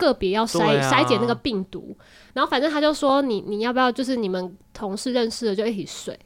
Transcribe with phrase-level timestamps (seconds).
[0.00, 1.96] 个别要筛啊筛检那个病毒，
[2.32, 6.18] 然后反正他就说你你要不要就是你们同事认识的就一起睡，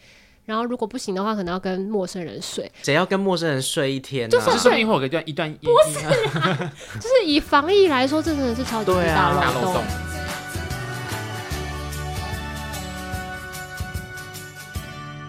[0.44, 4.30] 然后如果不行的话，可能要跟陌生人睡，谁要跟陌生人睡一天、啊？
[4.30, 6.00] 就是这说不定会有一段一段不是，
[7.00, 10.13] 就是以防疫来说，这真的是超级大漏洞。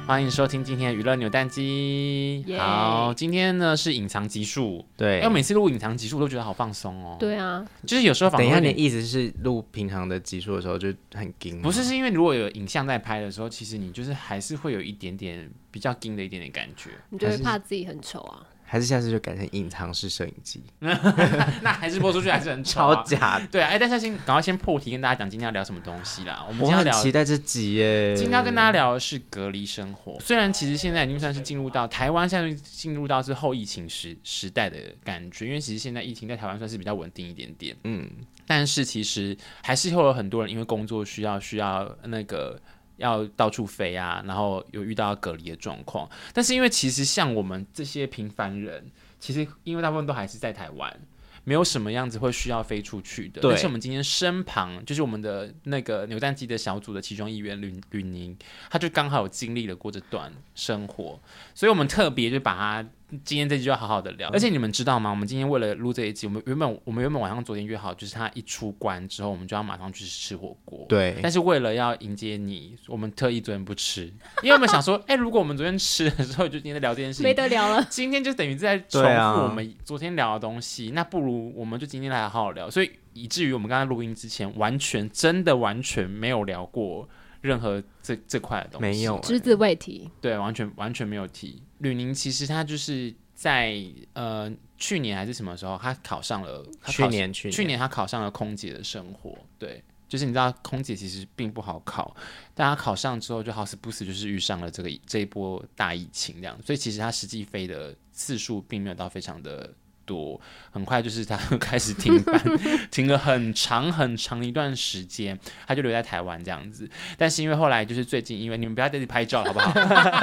[0.08, 2.46] 欢迎收听今天的娱乐扭蛋机。
[2.48, 4.86] Yeah 好，今天呢是隐藏集数。
[4.96, 7.18] 对，因为每次录隐藏集数，我都觉得好放松哦。
[7.20, 11.60] 对啊，就是有时候等一下，你的意思是录平常的集数的时候就很惊？
[11.60, 16.92] 不是，是因为如果有影像在拍的时候，其实你就是还是会有一点点比较惊的一点点感觉。
[17.10, 18.46] 你就会怕自己很丑啊。
[18.76, 20.62] 还是下次就改成隐藏式摄影机？
[21.64, 23.48] 那还是播出去还是很超假的。
[23.48, 26.44] 对啊，哎，但是先赶快先破题跟大家讲今天要聊什么东西啦。
[26.46, 28.14] 我们今天要聊，期待这集耶。
[28.18, 30.20] 今天要跟大家聊的是隔离生活。
[30.20, 37.74] 虽然其实现在已经算是进入到台湾，现在进入到是后疫情时时代的感觉，因为其实现在疫情在台湾算是比较稳定一点点。
[37.86, 38.10] 嗯，
[38.46, 42.60] 但是其实还是会有很多人因为工作需要需要那个。
[42.98, 51.00] 要到处飞啊，然后有遇到隔离的状况，但是因为其实像我们这些平凡人，其实因为大部分都还是在台湾，
[51.44, 53.42] 没有什么样子会需要飞出去的。
[53.42, 53.52] 对。
[53.52, 58.38] 但是我们今天身旁就是我们的那个扭蛋机的小组的其中一员吕吕宁，
[58.70, 61.20] 他就刚好有经历了过这段生活，
[61.54, 62.90] 所以我们特别就把他。
[63.24, 65.12] 今天这集就要好好的聊，而且你们知道吗？
[65.12, 70.86] 我们今天为了录这一集，我们原本我们原本晚上昨天约好，就是他一出关之后，我们就要马上去吃火锅。
[70.90, 71.16] 对。
[71.22, 74.06] 但是为了要迎接你，我们特意昨天不吃，
[74.42, 77.86] 因为我们想说，哎、欸，如果我们昨天吃的时候，就今天在聊这件事情，没得聊了。
[77.90, 82.70] 今天就等于在重复我们昨天聊的东西，啊、那不如我们就今天来好好聊。
[82.70, 87.08] 所以以至于我们刚才录音之前，完全真的完全没有聊过
[87.42, 90.10] 任何这这块的东西，没有只字未提。
[90.20, 91.62] 对，完全完全没有提。
[91.80, 96.66] 吕宁其实他就是在呃去年还是什么时候，他考上了。
[96.88, 99.38] 去年去年去年他考上了空姐的生活。
[99.60, 102.16] 对，就是你知道空姐其实并不好考，
[102.54, 109.74] 但他考上之后就好死不死就是遇上了这个这一波大疫情这样，所以其实他实际飞的次数并没有到非常的。
[110.06, 110.40] 多
[110.72, 112.42] 很快就是他开始停班，
[112.92, 116.90] 停了很长很长一段时间，他就留在台湾这样子。
[117.18, 119.74] 但是因为后来就是最近，因为你们不要在这里拍照好不好？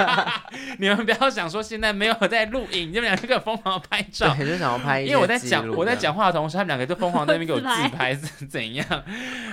[0.79, 5.01] 你们不要想说现在没有在录影，你们两个就疯狂拍照，对，就想要拍。
[5.01, 8.85] 因为我在讲我在讲话的同时，他们两个就疯狂在那边给我 自拍是怎样？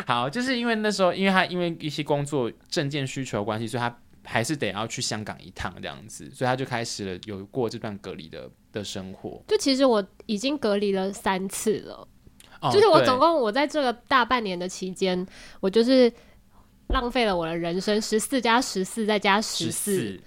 [0.07, 3.97] 好，就是因为那时候，因为他因为一些工作证件需求关系，所以他。
[4.25, 9.43] 还是得要去香港一趟这样子，所以他就开始了有过这段隔离的的生活。
[9.49, 12.07] 就其实我已经隔离了三次了，
[12.61, 15.27] 哦、就是我总共我在这个大半年的期间，
[15.61, 16.13] 我就是
[16.89, 20.21] 浪费了我的人生十四加十四再加十四。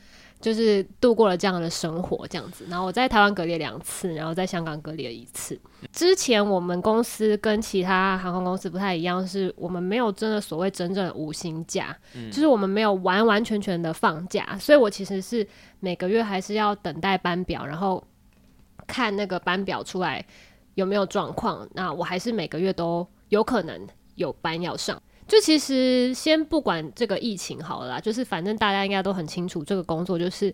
[0.44, 2.66] 就是度过了这样的生活，这样子。
[2.70, 5.58] 然后我在台湾隔离两次，然后在香港隔离了一次。
[5.94, 14.58] 之前我们公司跟其他航空公司不太一样，是我们没有真的所谓真正的无薪假，嗯，就是我们没有完完全全的放假。
[14.60, 15.48] 所以我其实是
[15.80, 18.04] 每个月还是要等待班表，然后
[18.86, 20.26] 看那个班表出来
[20.76, 21.66] 有没有状况。
[21.74, 25.02] 那我还是每个月都有可能有班要上。
[25.34, 30.54] 就其实先不管这个疫情好了啦，就是反正大家应该都很清楚，这个工作就是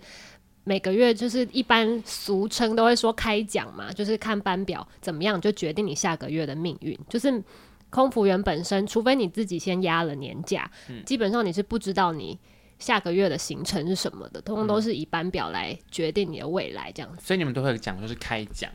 [0.63, 6.97] 每个月就是一般俗称都会说开奖嘛，就是看班表怎么样就决定你下个月的命运。
[7.09, 7.43] 就是
[7.89, 12.39] 空服员本身，除非你自己先压了年假，嗯，基本上你是不知道你
[12.77, 17.21] 下个月的行程是什么的，通通都是以班表来决定你的未来这样子。
[17.21, 18.71] 所以你们都会讲说是开奖。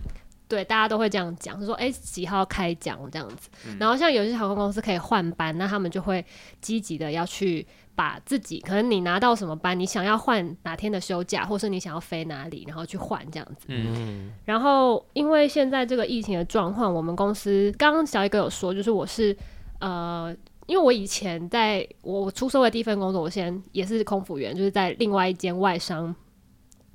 [0.47, 3.79] 对，大家都会这样讲，就说哎几号开奖这样子，嗯。
[3.79, 6.25] 然后像有些航空公司可以换班，那他们就会
[6.61, 13.67] 积极的要去把自己，可能你拿到什么班，你想要换哪天的休假，或是你想要飞哪里，然后去换这样子。
[13.69, 14.33] 嗯。
[14.45, 19.35] 然后因为现在这个疫情的状况，我们公司刚刚小一哥有说，就是我是
[19.81, 20.35] 呃，
[20.67, 26.15] 因为我以前在我出社会第一份工作，我先也是空服员，就是在另外一间外商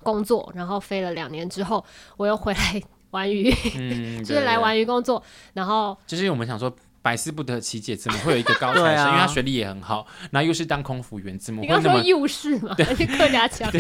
[0.03, 1.83] 工作，然后飞了两年之后，
[2.15, 2.81] 我又回来。
[3.11, 5.21] 玩鱼，嗯， 就是来玩鱼工作，
[5.53, 9.05] 然后就是我们想说，百思不得其解，怎么会有一个高材生？
[9.05, 11.79] 啊、因为他学历也很好，然后又是当空服员，怎么会那么？
[11.79, 13.71] 你刚说幼师嘛， 而且客家腔，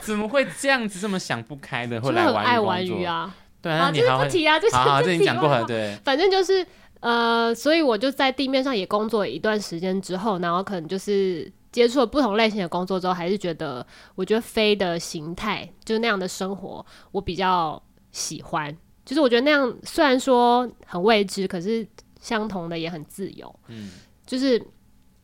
[0.00, 2.00] 怎么会这样子这么想不开的？
[2.00, 3.34] 会来玩鱼爱玩鱼啊？
[3.60, 6.66] 对啊，你好，这是不提啊，这是这你讲过了，对，反正就是
[7.00, 11.52] 呃，所以我就在地面上也工作了一段时间之后，然后可能就是。
[11.72, 17.80] 接触了不同类型的工作之后，还是觉得，我觉得飞的形态就是那样的生活，我比较
[18.12, 18.76] 喜欢。
[19.04, 21.86] 就是我觉得那样虽然说很未知，可是
[22.20, 23.52] 相同的也很自由。
[23.66, 23.90] 嗯，
[24.24, 24.62] 就是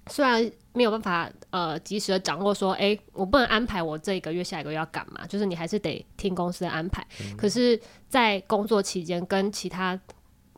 [0.09, 7.07] 虽然没有办法呃及时的掌握说，哎、欸，我不能安排我这一个月、下一个月要干嘛，就是你还是得听公司的安排。
[7.21, 9.99] 嗯、可是，在工作期间跟其他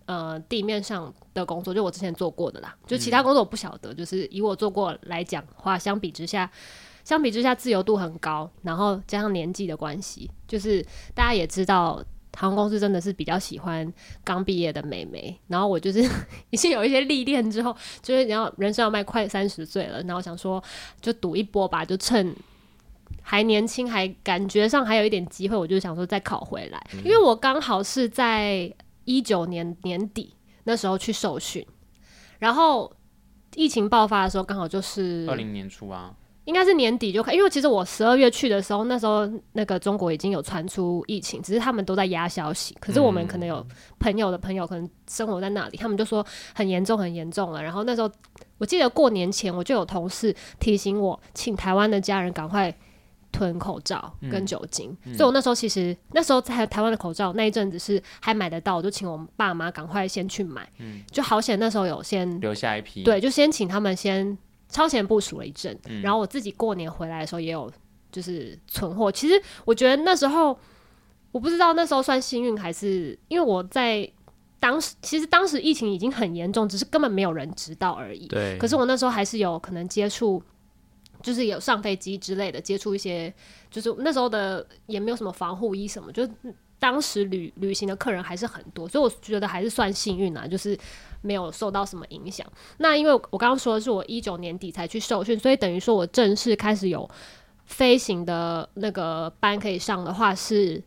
[0.08, 2.74] 呃地面上的工作，就我之前做过的啦。
[2.84, 6.50] 就其他工作我不晓得，嗯、就是以我做过来讲话，相比之下，
[7.04, 10.84] 相比之下自由度很高，然后加上年纪的关系，就是
[11.14, 12.02] 大家也知道。
[12.36, 16.08] 航空公司真的是比较喜欢刚毕业的美眉，然后我就是
[16.50, 20.62] 已经有一些历练之后，就是你要人生要迈快三十岁了，然后想说
[21.00, 22.32] 就赌一波吧，就趁
[23.22, 28.72] 还年轻，还感觉上还有一点机会，我就想说再考回来，因为我刚好是在
[29.08, 30.34] 一九年年底
[30.64, 31.66] 那时候去受训，
[32.38, 32.92] 然后
[33.54, 36.14] 疫情爆发的时候刚好就是二零年初啊。
[36.44, 42.74] 应该是年底就开，因为其实我十二月去的时候，那时候那个中国已经有传出疫情，只是他们都在压消息。
[42.80, 43.62] 可是我们可能有
[43.98, 46.24] 朋友的朋友可能生活在那里，他们就说
[46.54, 47.62] 很严重，很严重了。
[47.62, 48.10] 然后那时候
[48.56, 52.74] 我记得过年前，我就有同事提醒我，请台湾的家人赶快
[53.32, 54.96] 囤口罩跟酒精。
[55.04, 60.68] 嗯、所以我那时候其实那时候在台湾的口罩那一阵子是还买得到，我就请我们爸妈赶快先去买。
[60.78, 64.36] 嗯、就好险那时候有先留下一批，对，就先请他们先。
[64.70, 67.72] 超前部署了一阵，嗯、然后我自己过年回来的时候也有
[68.12, 69.10] 就是存货。
[69.10, 70.54] 其实我觉得那时候
[71.32, 74.06] 我不知道那时候算幸运还是因为我在
[74.60, 78.26] 当时其实当时疫情已经很严重，只是根本没有人知道而已。
[78.26, 78.58] 对。
[78.58, 80.42] 可是我那时候还是有可能接触，
[81.22, 83.32] 就是有上飞机之类的接触一些，
[83.70, 86.28] 就是那时候的也没有什么防护衣什么，就
[86.78, 90.78] 当时旅旅行的客人还是很多，所以我觉得还是算幸运啊，就是。
[91.20, 92.46] 没有受到什么影响。
[92.76, 97.10] 那因为我刚刚说的是我一九年底才去受训，所以等于说我正式开始有
[97.66, 100.80] 飞行的那个班可以上的话是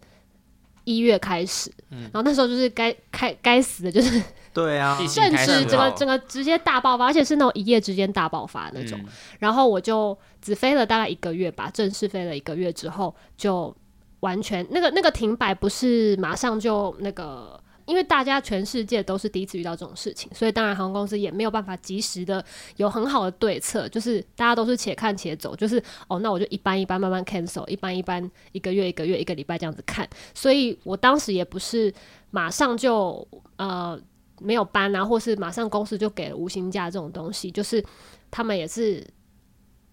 [0.86, 1.70] 一月开始。
[1.90, 9.00] 嗯，然后那时候就是该开该死的就是对啊，正式整个整个直接大爆发，而且是那种一夜之间大爆发那种。
[9.04, 9.06] 嗯，
[9.40, 13.76] 然后我就只飞了大概一个月吧，正式飞了一个月之后就
[14.22, 17.60] 完全那个那个停摆不是马上就那个。
[17.88, 22.42] 因为大家全世界都是第一次遇到这种事情，所以当然航空公司也没有办法及时的
[22.78, 31.94] 有很好的对策，就是大家都是且看且走，就是哦，那我就一般一般慢慢 cancel，一般一般一个月一个月一个礼拜这样子看，所以我当时也不是
[32.30, 33.28] 马上就
[33.58, 34.00] 呃
[34.42, 37.84] 没有班啊，或是马上公司就给了无薪假这种东西，就是
[38.30, 39.06] 他们也是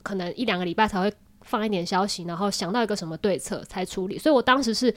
[0.02, 1.12] 可能一两个礼拜才会
[1.42, 4.94] 放一点消息，然后想到一个什么对策才处理，所以我当时是。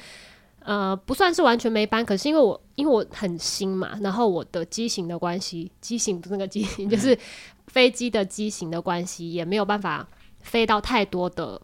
[0.63, 7.18] 呃，不算是完全没班，可是因为我因为我很新嘛，然后我的机型的关系，机型的那个机型就是
[7.65, 10.07] 飞机的机型的关系，也没有办法
[10.42, 11.59] 飞到太多的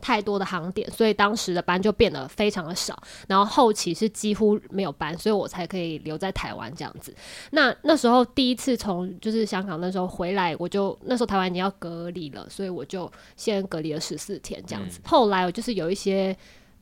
[0.00, 7.14] 太多的航点，所以当时的班就变得非常的少，然后后期是几乎没有班，所以我才可以留在台湾这样子。
[7.50, 14.98] 那那时候第一次从就是香港那时候回来，我就那时候台湾已经要隔离了，所以我就先隔离了十四天这样子。
[14.98, 16.36] 嗯、后来我就是有一些。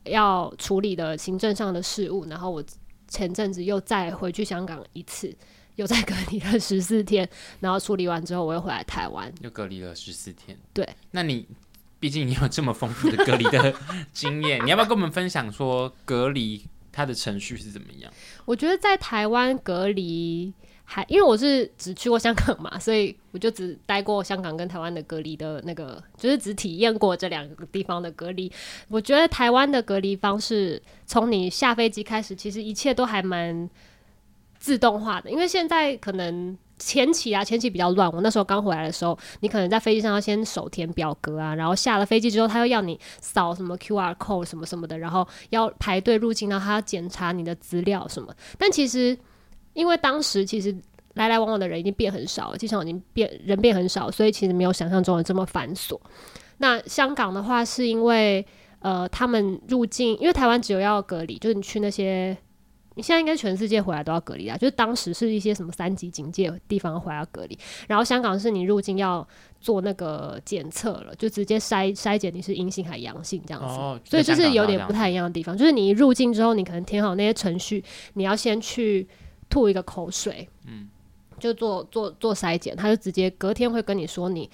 [0.06, 2.60] 要处理的行政上的事务，然后我
[3.06, 5.32] 前阵子又再回去香港一次，
[5.76, 7.28] 又再隔离了十四天，
[7.60, 10.58] 然后处理完之后，我又回来台湾，又隔离了十四天。
[10.72, 11.46] 对，那你
[12.02, 13.72] 毕竟你有这么丰富的隔离的
[14.12, 18.12] 经验，你要不要跟我们分享说隔离它的程序是怎么样？
[18.44, 20.52] 我觉得在台湾隔离。
[20.84, 28.52] 还因为我是只去过香港嘛，所以我就只待过香港跟台湾的隔离的那个，就是只体验过这两个地方的隔离。
[28.88, 33.70] 我觉得台湾的隔离方式，从你下飞机开始，其实一切都还蛮
[34.58, 35.31] 自动化的。
[35.31, 38.11] 因为现在可能前期啊，前期比较乱。
[38.12, 48.35] 我那时候刚回来的时候，你可能在飞机上要先手填表格啊，然后下了飞机之后，他又要你扫什么 QR code 什么什么的，然后要排队入境，然后他要检查你的资料什么。
[48.59, 49.16] 但其实。
[49.75, 50.76] 因为当时其实
[51.14, 55.99] 来来往往的人已经变很少了，机场已经变人变很少，所以其实没有想象中的这么繁琐。
[56.59, 58.47] 那香港的话，是因为
[58.80, 62.37] 呃，他们入境，因为台湾只有要隔离，就是你去那些，
[62.96, 64.56] 现在应该全世界回来都要隔离啊。
[64.56, 67.58] 就是当时是一些什么三级警戒地方回来要隔离，
[67.88, 69.26] 然后香港是你入境要
[69.61, 73.75] 做那个检测了，就直接筛筛检你是阴性还是阳性这样子。
[73.75, 77.82] 哦，所以就是有点不太一样的地方，就是你一入境之后，你可能填好那些程序，
[78.14, 79.08] 你要先去。
[79.49, 80.88] 吐一个口水，嗯，
[81.38, 84.49] 就做做做筛检，他就直接隔天会跟你说，你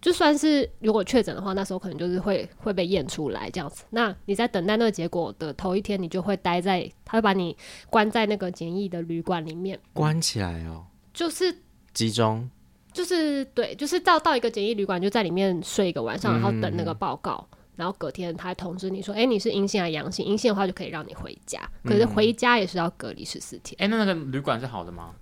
[0.00, 3.84] 就算是如果确诊的话，那时候可能就是会会被验出来这样子。
[3.90, 7.56] 那你在等待那个结果的头一天，你就会待在，他会把你
[7.90, 11.54] 关在那个简易的旅馆里面，关起来哦，就是
[11.92, 12.48] 集中，
[12.92, 17.46] 就是对，就是到到一个简易旅馆，就在里面睡一个晚上，然后等那个报告。
[17.52, 20.26] 嗯然后隔天他通知你说，哎，你是阴性还是阳性？
[20.26, 23.76] 阴性的话就可以让你回家，可是回家也是要隔离十四天。
[23.80, 25.14] 哎、嗯，那那个旅馆是好的吗？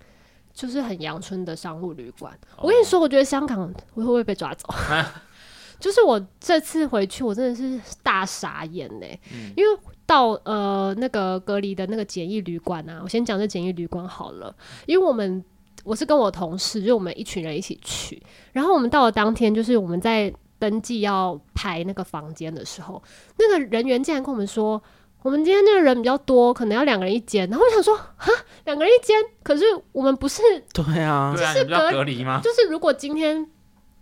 [0.57, 2.33] 就是很阳春的商务旅馆。
[2.57, 4.67] 哦、我跟你说，我觉得香港会不会被抓走？
[4.69, 5.23] 啊、
[5.79, 15.45] 就是我这次回去，我真的是大傻眼嘞，嗯、因为到呃那个隔离的那个简易旅馆啊，我先讲这简易旅馆好了，因为我们
[15.85, 18.21] 我是跟我同事，就我们一群人一起去，
[18.53, 23.03] 然后我们到了当天，就是我们在登记要排那个房间的时候，
[23.39, 24.83] 那个人员竟然跟我们说，
[25.27, 28.31] 我们今天那个人比较多，可能要两个人一间，然后我想说，哈，
[28.65, 30.41] 两个人一间，可是我们不是
[30.73, 32.41] 对啊，是隔隔离吗？
[32.45, 33.45] 就是如果今天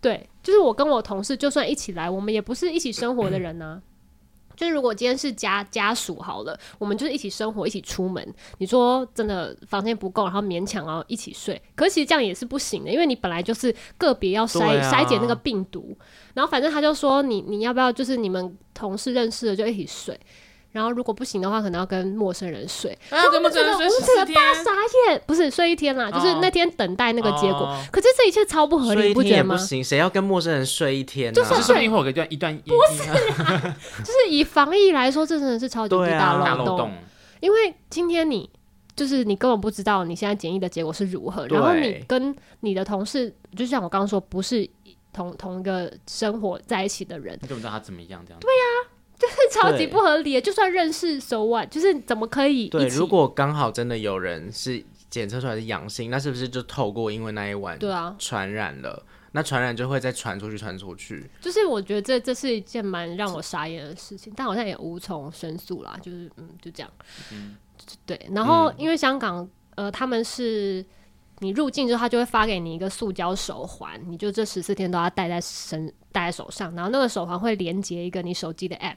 [0.02, 4.54] 对，就是我跟我同事就算一起来，我们也不是一起生活的人呢、啊。
[4.54, 8.22] 就是如果今天是家家属好了，我们就是一起生活，一起出门。
[8.58, 15.96] 你说真的房间不够，然后勉强然后一起睡，可是其实这样也是不行的，因为你本来就是个别要筛筛检那个病毒，
[16.34, 20.20] 然后反正他就说你你要不要就是你们同事认识的就一起睡。
[20.74, 22.90] 然后如果不行的话，可能要跟陌生人睡。
[23.08, 24.72] 啊，我们整个我们整个大傻
[25.06, 27.72] 眼，不是睡一天啦，就是那天等待那个结果。
[27.92, 29.54] 可是这一切超不合理，你不觉得吗？
[29.54, 31.32] 不行，谁要跟陌生人睡一天？
[31.32, 32.56] 就是睡一会儿，一段一段。
[32.58, 33.08] 不是，
[34.02, 36.90] 就是以防疫来说，这真的是超级大漏洞。
[37.38, 38.50] 因为今天你
[38.96, 44.68] 就是你根本不知道你现在检疫的结果是如何，然后你跟你的同事，就像我刚刚说，不是
[45.12, 48.20] 同同一个生活在一起的人，你怎么知道他怎么样？
[48.26, 48.64] 这样对呀。
[49.18, 52.68] 就是超级不合理的，就算认识手腕就是怎么可以？
[52.68, 58.90] 对，如果刚好真的有人是检测出来是阳性，那是不是就透过因为那一晚对啊传染了？
[58.90, 59.02] 啊、
[59.32, 61.30] 那传染就会再传出去，传出去。
[61.40, 65.96] 就是我觉得这这是一件蛮让我傻眼的事情，但好像也无从申诉啦。
[66.02, 66.90] 就是嗯，就这样。
[67.32, 67.56] 嗯，
[68.04, 68.20] 对。
[68.32, 70.84] 然后因为香港呃，他们是。
[71.40, 76.74] 你入境之后，他就会发给你一个塑胶手环，你就这十四天都要戴在身、戴在手上。
[76.74, 78.96] 然后那个手环会连接一个你手机的 App，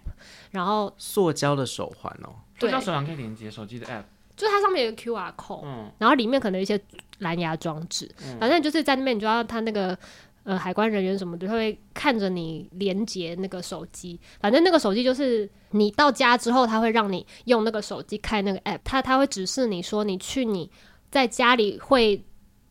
[0.51, 2.29] 然后塑胶的手环哦，
[2.59, 4.03] 塑胶手环可以连接手机的 App，
[4.35, 6.79] 就是它上面有个 QR code，嗯，然后里面可能有一些
[7.19, 9.97] 蓝牙装置，嗯、反正就是在那边，你就要它那个
[10.43, 14.19] 呃海关人员什么的，他会看着你连接那个手机。
[14.39, 20.69] 反正那个手机就是你到家之后，他会让你用那个手机开那个 App，他他会指示你说你去你
[21.17, 22.23] 在家里会。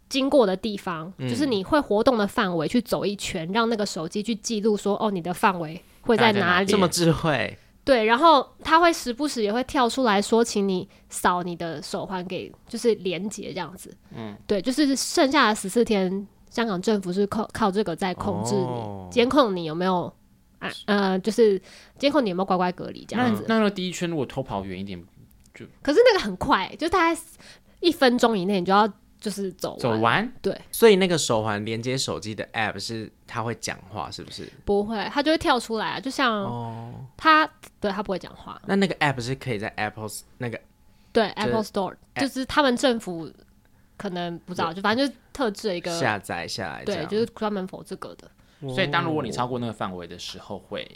[0.09, 6.67] 经过的地方，嗯、就是你会活动的范围，去走一圈，让那个手机去记录说，哦，你的范围会在哪里？
[6.67, 7.59] 这么智慧？
[7.85, 13.93] 对，然后他会时不时也会跳出来说，请你扫你的手环给，就是连接这样子。
[14.15, 20.05] 嗯，对，就是剩下的十四天，香港政府是靠靠这个在控制你，哦、监控你有没有
[20.61, 20.71] 啊？
[20.85, 21.61] 呃，就是
[21.99, 23.45] 监控你有没有乖乖隔离这样子。
[23.49, 25.03] 那那个第一圈如果偷跑远一点，
[25.53, 27.21] 就可是那个很快，就大概
[27.87, 28.91] 一分钟以内，你就要。
[29.19, 34.47] 就是走走完，对，所以那个手环连接手机的 app 是它会讲话，是不是？
[34.67, 36.45] 不会，它就会跳出来啊，就像
[37.17, 37.51] 它，哦、
[37.81, 38.61] 对，它不会讲话。
[38.67, 40.61] 那那个 app 是可以在 Apple 那个
[41.13, 43.33] 对 Apple Store，就是他们政府
[43.97, 48.31] 可能不知道，就反正就特制了一个下载下来，对，就是专门 for 这个的。
[48.69, 50.87] 所以当如果你超过那个范围的时候会，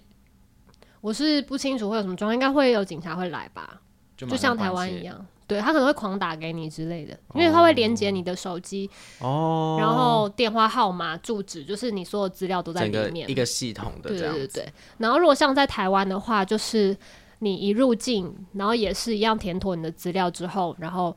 [1.00, 3.80] 我是不清楚会有什么状况，应该会有警察会来吧，
[4.14, 5.26] 就，就像台湾一样。
[5.50, 8.88] 对，他可能会狂打给你之类的，因为他会连接你的手机，
[9.18, 14.38] 哦，然后电话号码、住址，就是你所有资料都在里面，一个系统的这样子。
[14.38, 14.72] 对对对。
[14.98, 16.96] 然后如果像在台湾的话，就是
[17.40, 21.16] 你一入境，然后也是一样填妥你的资料之后，然后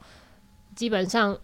[0.76, 1.38] 基本上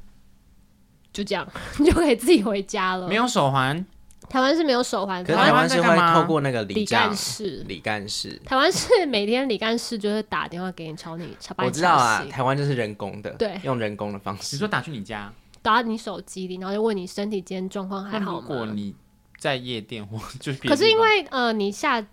[1.14, 3.08] 就这样，你 就可以自己回家了。
[3.08, 3.86] 没有手环。
[4.30, 7.66] 台湾是没有手环，台湾是会透过那个李干事。
[7.68, 14.56] 李干事，台湾是每天李干事就会打电话给你，吵你，我知道啊，台湾就是人工的，对，用人工的方式。
[14.56, 15.34] 你说打去你家，
[15.64, 18.48] 打你手机里，然后就问你身体今天状况还好吗？
[18.48, 18.94] 如果你
[19.38, 22.06] 在夜店或就是，可是因为呃，你下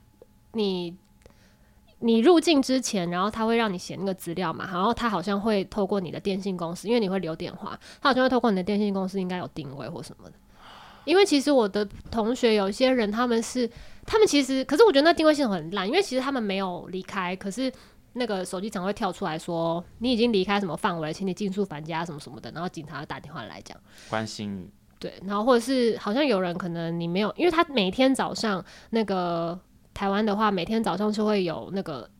[0.52, 0.96] 你
[1.98, 10.36] 你入境之前，然后他会让你写那个资料嘛，然后他好像会透过你的电信公司，因为你会留电话，他好像会透过你的电信公司，应该有定位或什么的。
[11.06, 13.70] 因为其实我的同学有些人，他们是
[14.04, 17.72] 他们其实，可是我觉得那定位系统很烂，因为其实他们没有离开，可是
[18.14, 23.78] 那个手机常会跳出来说你已经离开什么范围，请你尽速返家什么什么的，然后警察打电话来讲
[24.10, 29.58] 关心你，对，然后或者是好像有人可能你没有，因为他每天早上那个
[29.94, 32.10] 台湾的话，每天早上就会有那个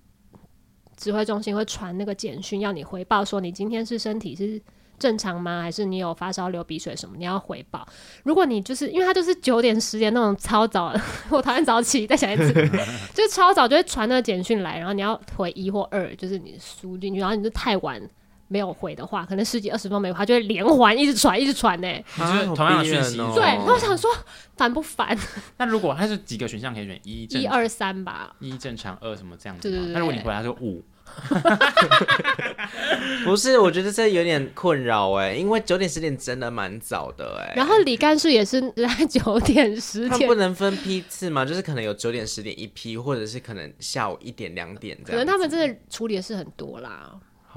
[0.97, 4.63] 指挥中心会传那个简讯要你回报说你今天是身体是。
[4.99, 5.63] 正常吗？
[5.63, 7.17] 还是你有发烧、流鼻水什么？
[7.17, 7.87] 你要回报。
[8.25, 10.93] 如果你就是因为他就是九点、十点那种超早，
[11.31, 12.07] 我讨厌早起。
[12.07, 12.53] 再想一次，
[13.15, 18.01] 就是超早就会传那个简讯来，然后你要回一或二，就是你输进去，然后你就太晚
[18.49, 22.05] 没有回的话，可能十几二十分钟没回，他就会连环一直传，一直传呢、欸。
[22.17, 23.43] 就是同样的讯息，对。
[23.43, 24.11] 然后我想说
[24.57, 25.17] 烦不烦？
[25.59, 27.01] 那如果他是几个选项可以选？
[27.03, 28.35] 一、一二三吧。
[28.39, 29.69] 一正常，二什么这样子？
[29.69, 29.93] 对对对。
[29.93, 30.83] 那如果你回答说五？
[33.25, 37.55] 不是，我觉得这有点困扰哎，因为九点十点真的蛮早的哎。
[37.57, 41.45] 然后李干事也是在九点十点，他不能分批次吗？
[41.45, 45.19] 就是可能有九点十点一批，或者是可能下午一点两点这样。
[45.19, 47.13] 可能他们真的处理的事很多啦。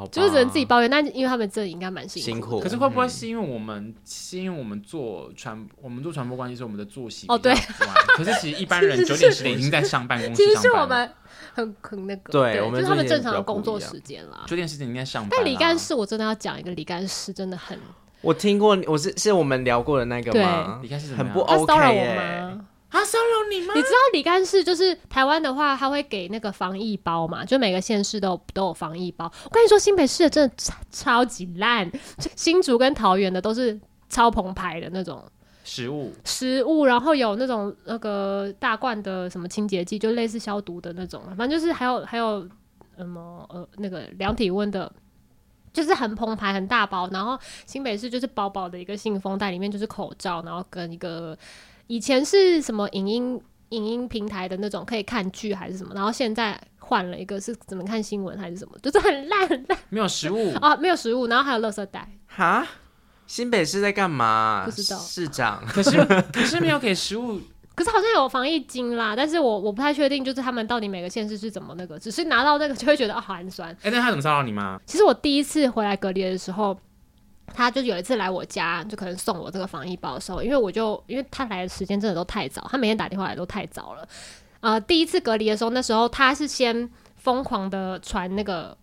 [0.07, 2.59] 就是只能自己抱怨，但因为他们这里应该蛮辛苦，辛苦。
[2.59, 7.53] 可是会不会是因为我们，是因为我们做传，我们做传播关系是我们的作息哦，对。
[8.15, 10.53] 可是其实一般人九点十点已经在上办公室 上班。
[10.53, 11.11] 其实是我们
[11.53, 14.43] 很很那个，对，我们就是他们正常的工作时间啦。
[14.47, 15.31] 九点十点应该上班。
[15.31, 17.77] 但李干事我真的要讲一个李干事真的很，
[18.21, 20.79] 我听过，我是是我们聊过的那个吗？
[20.81, 22.65] 李干事很不 OK 他骚扰我吗？
[22.91, 23.73] 他骚扰你吗？
[23.75, 27.45] 你知道李干事就是台湾的话，他会给那个防疫包嘛？
[27.45, 29.31] 就每个县市都有都有防疫包。
[29.43, 31.89] 我跟你说，新北市的真的超超级烂，
[32.35, 33.79] 新竹跟桃园的都是
[34.09, 35.23] 超澎湃的那种
[35.63, 42.47] 食物，食物，然后有那种那个大罐的什么清洁剂，就类似消毒的那种，反正就是还有还有
[42.97, 44.91] 什么呃那个量体温的，
[45.71, 47.07] 就是很澎湃很大包。
[47.11, 51.37] 然后新北市就是薄薄的一个信封袋，里面就是口罩，然后跟一个。
[51.89, 62.07] 以前是什么影音影音平台的那种可以看剧还是什么，然后现在换了一个是怎么看新闻还是什么，就是很烂很烂，没有食物啊， 没有食物，然后还有垃圾袋。
[62.27, 62.63] 哈，
[63.25, 64.61] 新北市在干嘛？
[64.65, 65.97] 不知道市长，可是
[66.31, 67.41] 可是没有给食物，
[67.73, 73.71] 可是好像有防疫金啦，但是我我不太确定，就是他们到底每个县市是怎么那个，只是拿到那个就会觉得啊好寒酸。
[73.81, 74.79] 哎、欸，那他怎么骚扰你吗？
[74.85, 76.79] 其实我第一次回来隔离的时候。
[77.53, 84.07] 他就有一次来我家，就可能送我这个防疫包的时候，因为我就因为他来的时间真的都太早，他每天打电话来都太早了。
[84.61, 88.77] 呃，第一次隔离的时候，那时候他是先疯狂的传那个，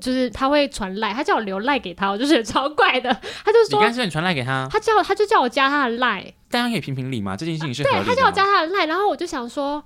[0.00, 3.08] 就是他会传赖，他叫我留赖给他，我就觉得超怪的。
[3.44, 7.36] 他就说，你刚是你传赖给他，他叫他就叫我加他的赖，大家可以评评理吗？
[7.36, 9.82] 这件事情是对，他叫我加他的赖，然后我就想说，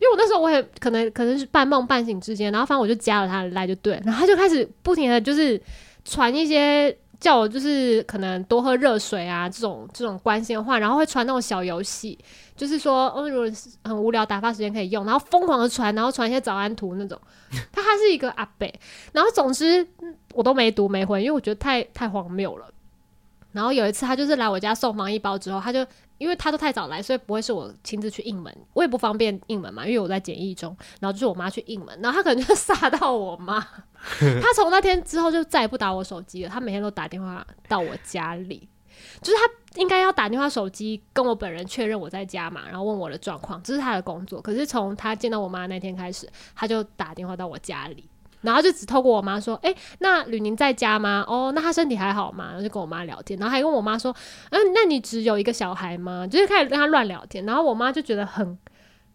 [0.00, 5.60] 因为我那时候我也可能可能是半梦半醒之间，然后反正我就加了他的赖就对，然后他就开始不停的就是
[6.04, 6.96] 传一些。
[7.20, 12.18] 叫我就是可能多喝热水啊，这种这种关心的话，然后会传那种小游戏，
[12.56, 13.50] 就是说，嗯，如果
[13.84, 17.20] 很无聊打发时间可以用，然后疯狂的传，然后传一些早安图那种。
[17.72, 18.68] 他还是一个阿伯，
[19.12, 19.86] 然后总之
[20.32, 22.66] 我都没读没回，因为我觉得太太荒谬了。
[23.54, 25.86] 然后有一次他就是来我家送防疫包之后，他就。
[26.16, 30.74] 因为他都太早来，所以不会是我亲自去应门，我也不方便应门嘛，因为我在检疫中。
[31.00, 33.58] 然后就是我妈去应门，然后他可能就吓到我妈。
[34.40, 38.68] 他从那天之后就再也不打我手机了，他每天都打电话到我家里，
[39.20, 44.40] 就是他应该要打电话手机跟我本人确认我在家嘛，然后问我的状况，这是他的工作。
[44.40, 48.08] 可是从他见到我妈那天开始，他就打电话到我家里。
[48.44, 51.24] 然后就只透过我妈说，哎、欸，那吕宁在家吗？
[51.26, 52.48] 哦，那他身体还好吗？
[52.48, 54.14] 然后就跟我妈聊天，然后还跟我妈说，
[54.50, 56.26] 嗯、啊，那你只有一个小孩吗？
[56.26, 58.56] 就是开始跟他乱聊天，然后我妈就觉得很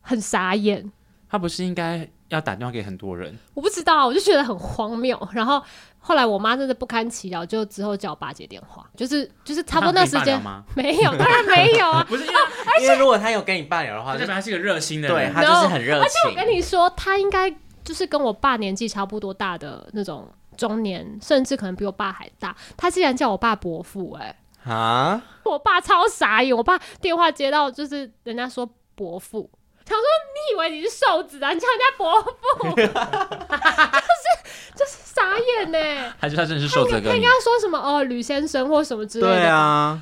[0.02, 0.92] 很傻眼。
[1.30, 3.38] 他不是应该要打电话给很多人？
[3.54, 5.16] 我不知道，我就觉得很荒谬。
[5.32, 5.64] 然后
[6.00, 10.42] 后来我妈真的不堪其扰，就之后叫我爸接电话，就是就是差不多那时间
[10.76, 16.02] 没有，当然没有啊， 不是因为、哦、因为如果他有跟你爸聊的话，就他是一个热心的人，对他就是很热情。
[16.02, 17.56] 而且我跟你说，他应该。
[17.90, 22.56] 就是跟我爸年纪差不多大的那种中年，甚至可能比我爸还大。
[22.78, 25.20] 他竟然叫我爸伯父、欸，哎，啊！
[25.44, 26.56] 我爸超傻眼。
[26.56, 29.50] 我爸电话接到，就是人家说伯父，
[29.84, 30.04] 他说
[30.36, 31.50] ：“你以为你是瘦子啊？
[31.52, 32.94] 你叫人家伯父， 就是
[34.76, 36.92] 就是傻眼呢、欸。”还是他真的是瘦子？
[37.02, 39.34] 他应该说什么哦，吕先生或什么之类的。
[39.34, 40.00] 对啊。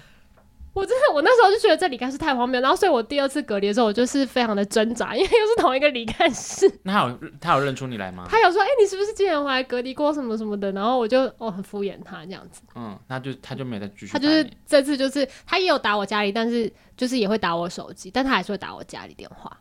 [0.78, 6.72] 我真的，我那时候就觉得这李干事太荒谬，然后所以我第二次隔离的时候，我就是非常的挣扎，因为又是同一个李干事。
[6.84, 8.28] 那他有他有认出你来吗？
[8.30, 10.72] 他有说，哎、欸，你是不是之前回来隔离过什么什么的？
[10.74, 12.62] 然后我就哦很敷衍他这样子。
[12.76, 14.13] 嗯，那就他就没有再继续。
[14.13, 19.52] 他就是这次就是他也有打我家里，但是就是也会打我手机，但他还是会打我家里电话。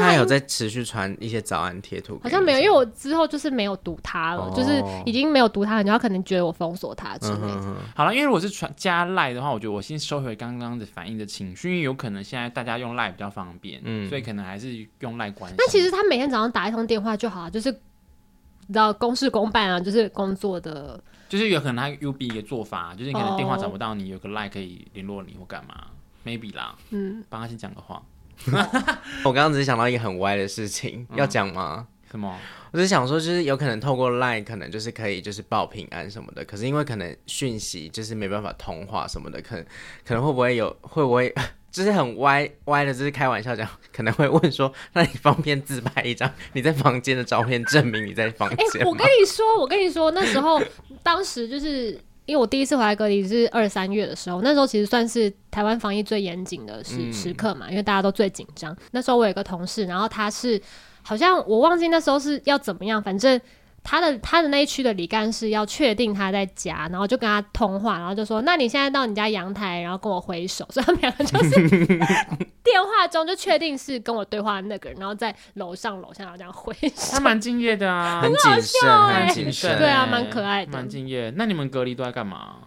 [0.00, 2.18] 那他有在持续传一些早安贴图？
[2.22, 7.46] 好像没有，因为我之后就是没有读他了，哦、就是已经没有读他了，然后可能觉得我封锁他之类的。
[7.46, 15.56] 嗯、哼哼好了，因为如果是传加赖的话，我觉得我先收回刚刚的反应的情绪，因为有可能现在大家用赖比较方便，嗯，所以可能还是用赖关系。
[15.58, 25.88] 但其实他每天早上打一通电话就好了，就是你知道公事公办啊，就是工作的，就是有可能他 U B 一个做法，就是你可能电话找不到你，哦、有个赖可以联络你或干嘛
[26.24, 28.02] ，maybe 啦，嗯，帮他先讲个话。
[29.24, 31.86] 我刚刚只是想到一个很歪的事情，嗯、要讲吗？
[32.10, 32.38] 什么？
[32.72, 36.44] 我只是想说，就是有可能透过 LINE，可能就是可以就是报平安什么的。
[36.44, 39.64] 可是因为可能讯息就是没办法通话什么的，可能
[40.06, 41.34] 可能会不会有会不会
[41.70, 48.66] 就是很歪歪的，就是开玩笑讲，可能会问说，那你方便自拍一张你在房间的照片，证明你在房间？
[48.80, 48.84] 欸？
[48.84, 50.62] 我跟你说，我跟你说，那时候
[51.02, 52.00] 当时就是。
[52.24, 58.76] 因为我第一次回来隔离是二三月的时候，那时候其实算是台湾防疫最严谨的时时刻嘛，因为大家都最紧张。
[58.92, 60.60] 那时候我有个同事，然后他是
[61.02, 63.40] 好像我忘记那时候是要怎么样，反正
[63.84, 71.68] 他的他的那一区的李干事要确定他在家，然后就跟他通话，然后就说：“那你现在到你家阳台，然后跟我挥手。”所以他们两个就是
[72.62, 77.12] 电话中就确定是跟我对话的那个人，然后在楼上楼下然后这样挥手。
[77.12, 81.32] 他蛮敬业的啊，很谨慎，很谨慎，对啊，蛮可爱的，蛮敬业。
[81.36, 82.58] 那你们隔离都在干嘛？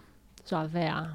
[0.44, 1.06] 耍废啊，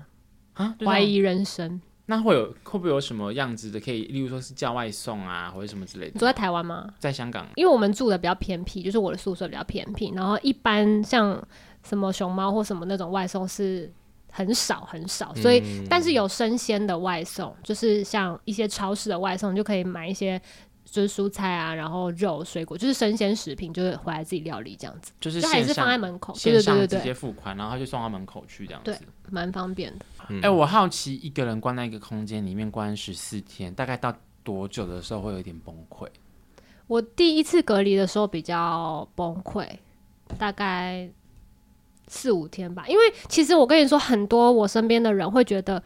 [0.56, 1.80] 啊，怀疑人生。
[2.12, 3.80] 那会有会不会有什么样子的？
[3.80, 6.12] 可以，例如说是叫外送啊，或者什么之类的。
[6.14, 6.94] 你住在台湾吗？
[7.00, 11.42] 在香港，因为我们住的比较偏僻，就是我的宿舍比较偏僻，然后一般像
[11.84, 13.90] 什么熊猫或什么那种外送是
[14.30, 20.42] 很少很少，所以、嗯、但是有生鲜的外送，就是像一些超市的外送，就可以买一些。
[20.84, 25.12] 就是蔬菜啊，然后肉、水果，就是生鲜食品，就是回来自己料理这样子。
[25.20, 28.92] 就是还是放在门口，线上直接付款，然后就送到门口去这样子。
[28.92, 30.06] 对，蛮方便的。
[30.18, 34.14] 哎、嗯欸，我好奇一个人关在一个空间里面关十四天，大概到
[34.44, 36.08] 多久的时候会有点崩溃？
[36.88, 39.68] 我第一次隔离的时候比较崩溃，
[40.38, 41.10] 大概
[42.08, 42.86] 四五天吧。
[42.88, 45.82] 因为其实我跟你说，很多我身边的人会觉得。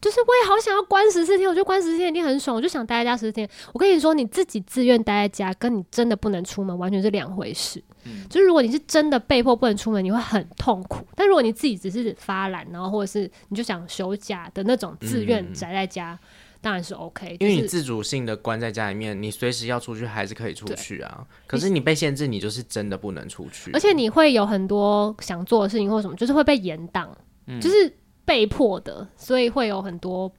[0.00, 3.48] 就是我也好想要关十四天，我觉得关十四天一定很爽，我就想待在家十四天。
[3.72, 7.82] 我跟你说，你自己自愿待在家，跟你真的不能出门完全是两回事。
[8.04, 11.04] 嗯，就是如果你是真的被迫不能出门，你会很痛苦。
[11.16, 16.28] 但如果你自己只是发懒，然后或者是你就想休假的那种自愿宅在家，嗯、
[16.60, 17.36] 当然是 OK。
[17.40, 21.26] 因为你自主性的关在家里面，你随时要出去还是可以出去啊。
[21.48, 23.72] 可是你被限制，你就是真的不能出去。
[23.72, 27.08] 而且你会有很多想做的事情或什么，就是会被延宕，
[27.48, 27.92] 嗯、就是。
[28.28, 30.30] 被迫的，所以会有很多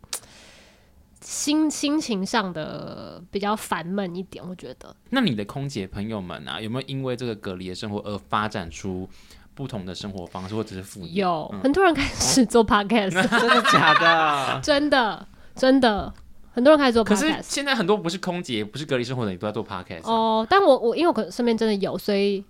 [1.21, 4.47] 心心情上的比较烦闷一点。
[4.47, 9.09] 我觉得，那你的空姐朋友们啊，有没有因为这个隔离的生活而发展出
[9.55, 11.23] 不同的生活方式，或者是副业？
[11.23, 14.61] 有、嗯、很多人开始做 podcast，真的假的？
[14.61, 16.13] 真的真的，
[16.51, 17.07] 很多人开始做 podcast。
[17.07, 20.45] 可是现在很多不是空姐，不是隔离生活的，也都在做 podcast 哦。
[20.47, 22.45] 但我我因为我可能身边真的有，所以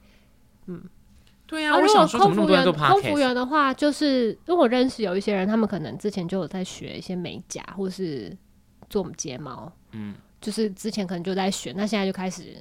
[0.66, 0.84] 嗯。
[1.50, 8.32] 对呀、啊，啊、我想说空服员空服员的话，就是因为我认识有一些人，他们可能之前就有在学一些美甲，或是
[8.88, 12.56] 做睫毛，嗯，就是之前可能就在学，那现在就开始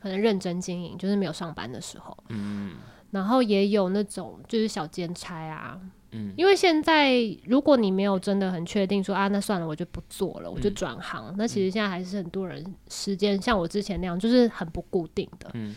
[0.00, 2.76] 可能认真经营，就是没有上班的时候，嗯，
[3.10, 5.76] 然后也有那种就是小兼差啊，
[6.12, 15.74] 嗯，因为现在如果你没有真的很确定说啊，那算了，我就不做了，我就转行，嗯、那其实现在还是很多人时间像我之前那样，就是很不固定的，嗯。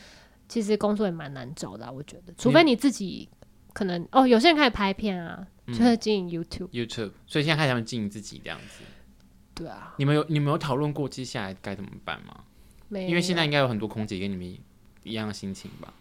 [0.51, 3.29] 其实工作也蛮难找的、啊，我觉得，除非你自己
[3.71, 6.67] 可能哦，有些人开始拍片啊，嗯、就是经营 YouTube。
[6.71, 8.83] YouTube，所以现在开始他们经营自己这样子。
[9.55, 9.95] 对啊。
[9.97, 12.43] 你们有你们有讨论过接下来该怎么办吗？
[12.89, 13.09] 没有。
[13.11, 14.45] 因为现在应该有很多空姐跟你们
[15.03, 15.93] 一样的心情吧？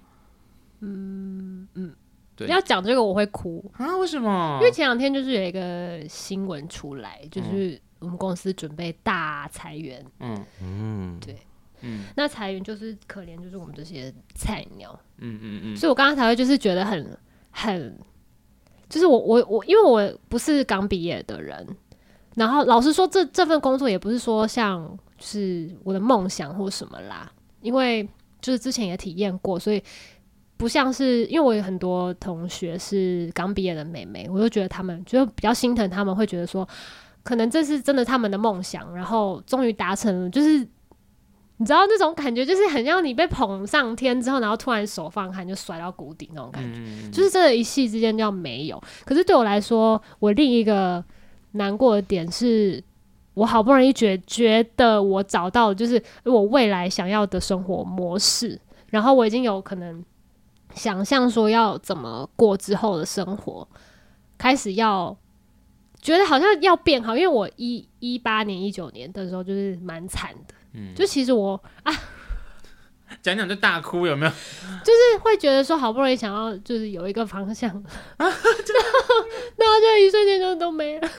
[0.80, 1.94] 嗯嗯。
[2.34, 2.48] 对。
[2.48, 3.96] 要讲这个我会哭啊？
[3.98, 4.58] 为什么？
[4.60, 10.04] 因为前两天就是有一个新闻出来，就是我们公司准备大裁员。
[10.18, 11.20] 嗯嗯。
[11.20, 11.36] 对。
[11.82, 14.98] 嗯，那裁员就是可怜，就是我们这些菜鸟。
[15.18, 17.18] 嗯嗯嗯，所以我刚刚才会就是觉得很
[17.50, 17.98] 很，
[18.88, 21.66] 就是我我我，因为我不是刚毕业的人，
[22.36, 24.82] 然后老实说，这这份工作也不是说像
[25.18, 28.08] 就是我的梦想或什么啦，因为
[28.40, 29.82] 就是之前也体验过，所以
[30.56, 36.66] 不像是因为我有很多同学是刚毕业的妹妹，我就觉得他们就比较心疼，他们会觉得说，
[37.22, 40.66] 可能这是真的他们的梦想，然后终于达成了，就是。
[41.61, 48.83] 你知道那种感觉，就是很像你被捧上天之后，然后突然手放开就摔到谷底那种感觉，嗯、就是真的一夕之间就要没有。
[49.05, 51.05] 可是对我来说，我另一个
[51.53, 52.83] 难过的点是，
[53.35, 60.03] 我好不容易觉觉得我找到就是我未来想要的生活模式，然后我已经有可能
[60.75, 63.68] 想象说要怎么过之后的生活，
[64.38, 65.14] 开始要
[66.01, 70.55] 觉得好像要变好，因为我一一八年、一九年的时候就是蛮惨的。
[70.72, 71.92] 嗯，就其实我啊，
[73.22, 74.33] 讲讲就大哭有没有？
[74.85, 77.83] 就是会觉得说好不容易想要就是有一个方向，啊、
[78.18, 78.35] 然后
[79.80, 81.11] 就一瞬间就都没了。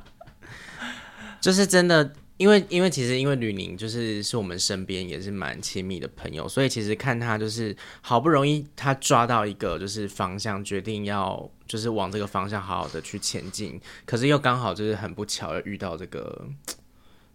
[1.40, 16.46] 就是真的，因为因为其实因为吕宁就是是我们身边也是蛮亲密的朋友，所以其实看他就是好不容易他抓到一个就是方向，决定要就是往这个方向好好的去前进，可是又刚好就是很不巧的遇到这个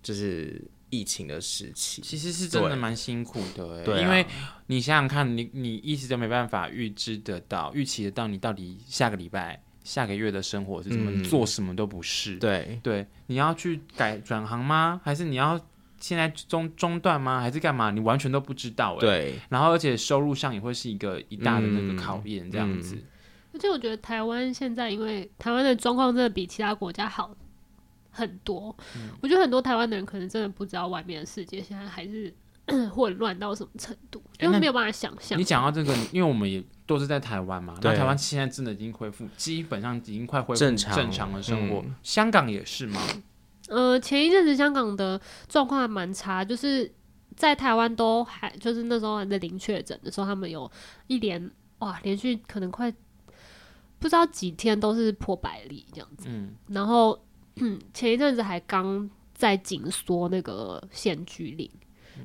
[0.01, 0.59] 就是。
[0.89, 4.25] 疫情的时期，其实是真的蛮辛苦的，对，因为
[4.67, 15.01] 你想想看，你你一直都没办法预知得到、预期得到你到底下个礼拜、下个月的生活是怎么，嗯、做什么都不是，对对，你要去改转行吗？
[15.03, 15.59] 还是你要
[15.99, 17.41] 现在中中断吗？
[17.41, 17.91] 还是干嘛？
[17.91, 23.03] 你完全都不知道，对，然后而且收入上也会是一个一大的那个考验，这样子、嗯嗯。
[23.53, 27.35] 而且我觉得台湾现在，因为台湾的状况真的比其他国家好。
[28.17, 32.33] 很多，嗯、我觉得很多台湾的人可能真的不知道外面的世界现在还是
[32.93, 35.39] 混乱到什么程度，因为没有办法想象。
[35.39, 41.77] 你讲到这个，因为我们也都是在台湾嘛，那对台湾现在真的已经恢复，基本上已经快恢复正常正常的生活。
[41.85, 43.01] 嗯香港也是吗？
[43.69, 46.91] 呃，前一阵子香港的状况还蛮差，就是
[47.35, 50.69] 在台湾都还就是那时候还在零确诊的时候，他们有
[51.07, 52.89] 一连哇连续可能快
[53.99, 57.17] 不知道几天都是破百例这样子，嗯，然后
[57.93, 61.69] 前一阵子还刚在紧缩那个限聚令，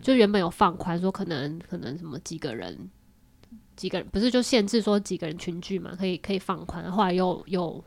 [0.01, 2.91] 就原本有放宽说可能可能什么几个人
[3.77, 7.83] 几个人不是就限制说几个人群聚嘛，可以可以放宽，后来又又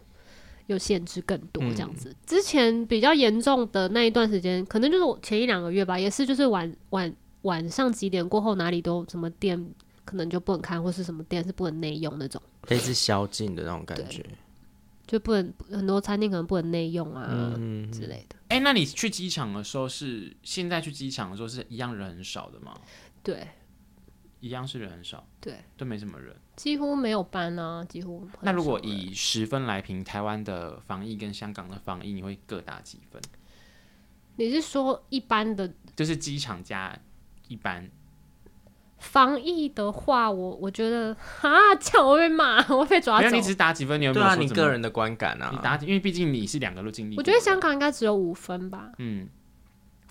[0.68, 2.16] 又限制更多这样子。
[2.26, 9.64] 之前比较严重的那一段时间，可能就是我前一两个月吧，也是就是晚晚晚上几点过后哪里都什么店
[10.04, 14.26] 可能就不能开，或是什么店是不能内用那种，类似宵禁的那种感觉。
[15.06, 18.36] 就不能很多餐厅可能不能内用啊、嗯之类的。
[18.50, 22.74] 哎、那你去机场的时候是现在去机场的时候是一样人很少的吗？
[23.24, 23.48] 对
[24.40, 26.36] 一样是人很少，对，都没什么人。
[26.56, 28.28] 几乎没有班啊，几乎。
[28.42, 33.20] 那如果以十分来评，台湾的防疫跟香港的防疫，你会各打几分？
[34.36, 36.96] 你是说一般的就是机场加
[37.48, 37.90] 一般，
[39.06, 43.36] 防疫的话，我我觉得啊，这样我会被骂， 我会被抓走没有，。
[43.38, 44.02] 你只是打几分？
[44.02, 45.86] 你有没对啊，你有说怎么个人的观感啊，你打几？
[45.86, 47.22] 因为毕竟你是两个都经历过。
[47.22, 49.28] 我觉得香港应该只有五分吧，嗯，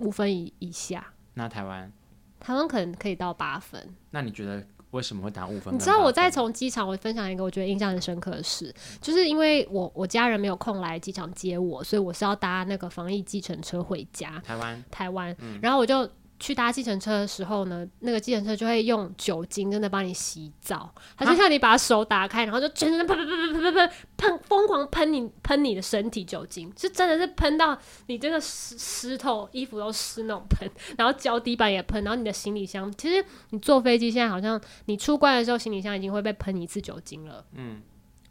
[0.00, 1.04] 五分以以下，
[1.35, 1.92] 那台湾，
[2.40, 3.94] 台湾可能可以到八分。
[4.11, 5.74] 那你觉得为什么会打五分？
[5.74, 14.40] 你知道我在从机场，我分享一个我觉得印象很深刻的事，就是因为我我家人没有空来机场接我，所以我是要搭那个防疫计程车回家。
[14.44, 16.09] 台湾，台湾，然后我就
[16.44, 27.74] 去搭计程车的时候呢，那个计程车就会用酒精真的帮你洗澡，它就像你把手打开，然后就全身喷喷喷喷喷喷喷，疯狂喷你喷你的身体酒精，是真的是喷到
[28.09, 37.80] 你真的湿湿透，衣服都湿那种喷， 然后脚底板也喷，然后你的行李箱，其实你坐飞机现在好像你出关的时候，行李箱已经会被喷一次酒精了，嗯。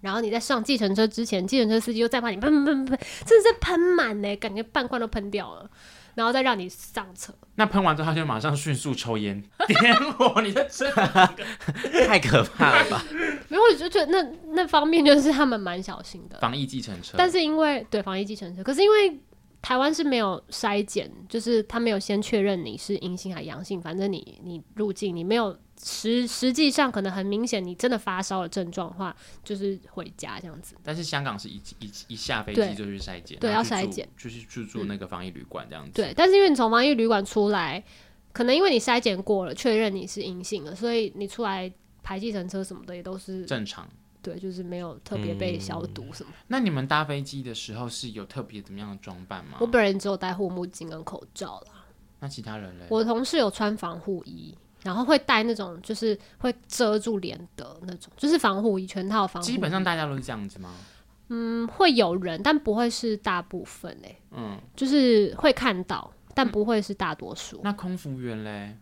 [0.02, 5.70] 然后你在上计程车之前，计程车司机又再把你喷喷喷喷，真的是喷满呢，感觉半罐都喷掉了，
[6.16, 7.34] 然后再让你上车。
[7.56, 10.90] 那喷完之后，他就马上迅速抽烟 点火，你的车
[12.08, 13.04] 太可怕了吧？
[13.50, 16.38] 没有，我就觉得那那方面就是他们蛮小心的。
[16.40, 19.20] 防疫计程车，但是因为对防疫计程车，可是因为
[19.64, 30.76] 台湾是没有筛检，就是他没有先确认你是阴性还阳性，反正你你入境你没有实实际上可能很明显你真的发烧的症状的话，就是回家这样子。
[30.84, 35.94] 但是香港是一一一下飞对机就去筛检，对要筛检，就是去住那个防疫旅馆这样子。
[35.94, 37.82] 对，但是因为你从防疫旅馆出来，
[38.34, 41.72] 可能因为你筛检过了，确认你是阴性了，所以你出来
[42.04, 43.88] 排计程车什么的也都是正常。
[44.24, 46.32] 对，就是没有特别被消毒什么。
[46.48, 49.58] 那你们搭飞机的时候是有特别怎么样的装扮吗？
[49.60, 51.86] 我本人只有戴护目镜跟口罩啦。
[52.20, 52.86] 那其他人嘞？
[52.90, 59.52] 我同事有穿防护衣，然后会戴那种就是会遮住脸的那种，就是防护衣，全套防护衣。
[59.52, 60.74] 基本上大家都是这样子吗？
[61.28, 64.22] 嗯，会有人，但不会是大部分诶、欸。
[64.32, 67.60] 嗯，就是会看到，但不会是大多数。
[67.64, 68.78] 那空服员嘞？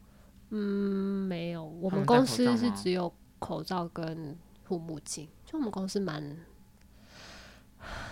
[0.49, 4.37] 嗯，没有，我们公司是只有口罩跟
[4.71, 6.23] 护目镜，就我们公司蛮，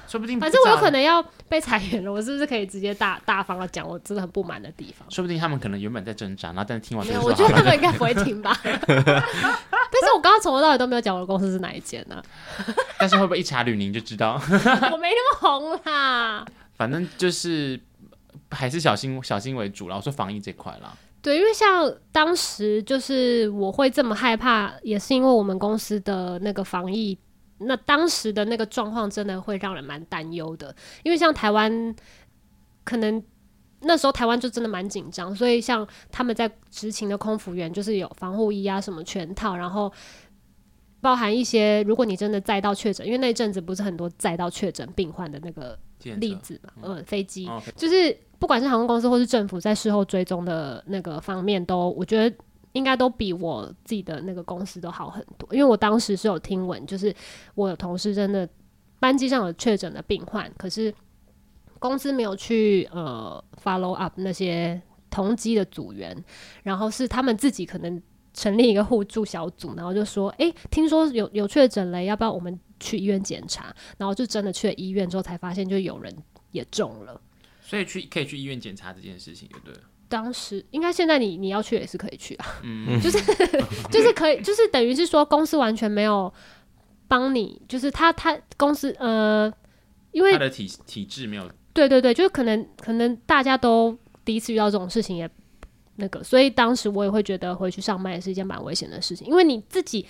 [0.10, 5.10] 说不定，反正我有可，能要被裁员了，我是不是可以直接大大方的讲我真的很不满的地方？
[5.10, 8.60] 说不定他们可能原本在挣扎，然后但是听完没有，我觉得他们应该不会听吧。
[8.64, 12.22] 但是我刚刚从头到尾都没有讲我的公司是哪一间呢、
[13.00, 14.34] 但是会不会一查吕宁就知道？
[14.92, 16.46] 我没那么红啦。
[16.76, 17.80] 反正就是
[18.52, 19.96] 还是小心小心为主啦。
[19.96, 27.18] 我说防疫这块啦，对，因为像当时就是我会这么害怕，也是因为我们公司的那个防疫，
[27.58, 30.74] 那当时的那个状况真的会让人蛮担忧的。
[31.04, 31.94] 因为像台湾，
[32.86, 33.22] 可能
[33.82, 39.92] 那时候台湾就真的蛮紧张，所以像他们在执勤的空服员，就是有防护衣啊什么全套，然后
[41.02, 45.78] 包含一些如果你真的载到确诊，因为那阵子不是很多载到确诊病患的那个。
[46.04, 52.36] 例子吧，呃，飞机、哦、就是不管是航空公司或是政府在事后追踪的那个方面都，我觉得
[52.72, 55.48] 应该都比我自己的那个公司都好很多。
[55.54, 57.14] 因为我当时是有听闻，就是
[57.56, 58.48] 我有同事真的
[59.00, 60.94] 班机上有确诊的病患，可是
[61.80, 66.16] 公司没有去呃 follow up 那些同机的组员，
[66.64, 68.02] 然后是他们自己可能
[68.34, 72.58] 成立一个互助小组，然后就说，哎、欸，听说有有确诊了，要不要我们？
[72.80, 76.16] 去医院检查，然后就真的去了医院之后，才发现就有人
[76.52, 77.20] 也中了。
[77.62, 79.82] 所以去可以去医院检查这件事情，就对了。
[80.08, 83.20] 当时应该现在你你要去也是可以去啊，嗯， 就是
[83.92, 86.34] 就是可以，就是等于是说公司完全没有
[87.08, 89.54] 帮你，就是他他公司呃，
[90.12, 95.30] 因为他的体体制没有，对对对，就是可能可能大家都第一次遇到这种事情，也
[95.98, 100.08] 那个，所以当时我也会觉得回去上班也是一件蛮危险的事情，因为你自己，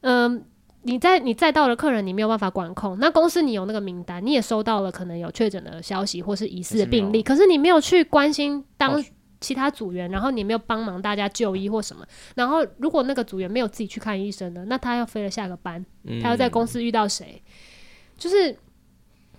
[0.00, 0.42] 嗯、呃，
[0.86, 9.04] 你在你载到的客人你没有办法管控，那公司你有那个名单，你也收到了可能有确诊的消息或是疑似的病例，可是你没有去关心当
[9.40, 15.84] 其他组员，然后你没有帮忙大家就医或什么，然后如果那个组员没有自己去看医生呢，那他要飞了下个班，
[16.22, 17.42] 他要在公司遇到谁，
[18.16, 18.56] 就是。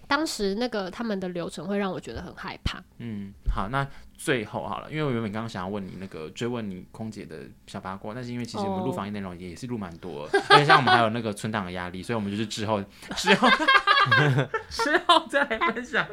[0.08, 2.82] 当时那个他们的流程会让我觉得很害怕。
[3.00, 3.86] 嗯，好，那
[4.18, 10.60] 最后好了，因为我原本刚刚想要问你那个追问你空姐的小八卦，但是因为其实我们录防疫内容也是录蛮多，因、oh.
[10.60, 12.82] 为像我们还有那个存档的压力，所以我们就是 之后
[13.16, 13.50] 之后
[14.70, 16.08] 之后再来分享。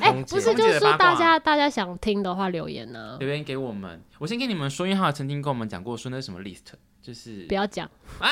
[0.00, 4.02] 哎、欸，不是，就是说大家大家想听的话留言呢、啊，留言给我们。
[4.18, 6.74] 我先跟你们说，因为他曾经跟我们讲过说那是什么 list。
[7.08, 7.90] 就是不要讲
[8.20, 8.28] 啊！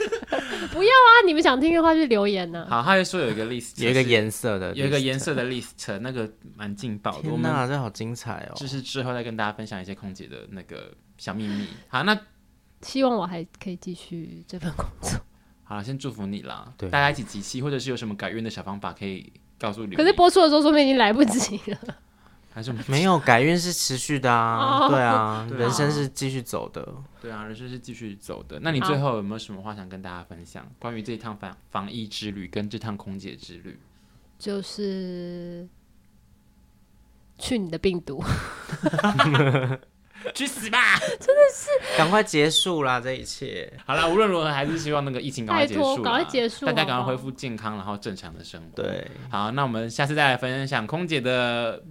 [0.72, 1.10] 不要啊！
[1.26, 2.80] 你们想听的话就留言呢、啊。
[2.80, 7.28] 好，他就说有一个 list，有一个颜色的，有一个颜色的 list，那个蛮劲爆的。
[7.28, 8.54] 天哪，这好精彩哦！
[8.56, 11.68] 就是之后再跟大家分享一些空姐的那个小秘密。
[11.88, 12.18] 好，那
[12.80, 15.20] 希望我还可以继续这份工作。
[15.64, 16.72] 好了，先祝福你啦！
[16.78, 19.94] 对，大家一起集气，或者是有什么改运的小方法可以告诉你。
[19.94, 21.78] 可是播出的时候，说不定已经来不及了。
[22.56, 26.88] 还是 没有改运是持续的啊， 对啊，人生是继续走的，
[27.20, 28.58] 对啊，人生是继续走的。
[28.60, 30.66] 那你最后有没有什么话想跟大家分享？
[30.78, 33.78] 关于这一趟防防疫之旅跟这趟空姐之旅，
[34.38, 35.68] 就是
[37.38, 38.24] 去你的病毒，
[40.34, 40.98] 去死吧！
[40.98, 43.70] 真的是，赶快结束啦，这一切。
[43.84, 48.82] 好了，无论如何还是希望那个疫情赶快结束，赶快结束，大家赶快恢复健康，然后正常的生活。
[48.82, 51.84] 对，好，那我们下次再来分享空姐的。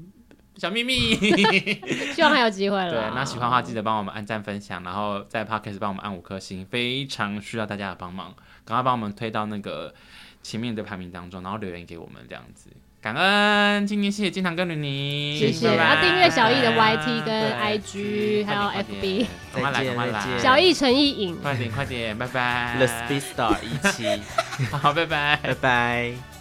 [0.57, 1.15] 小秘密，
[2.13, 2.89] 希望还有机会了。
[2.89, 9.93] 对，那喜欢的话记得帮我们按赞分享，然后在 Podcast 帮我们按五颗星，非常需要大家的帮忙，赶快帮我们推到那个
[10.41, 12.69] 前面的排名当中，然后留言给我们这样子，
[13.01, 13.85] 感恩。
[13.85, 15.67] 今天谢谢金堂跟吕宁，谢谢。
[15.75, 22.75] 要订阅小易的 YT 跟 IG，还有 FB，快来快来，小易陈意颖，快点快点，拜拜。
[22.77, 24.23] The Speed Star 一期，
[24.71, 26.34] 好，拜拜，拜拜。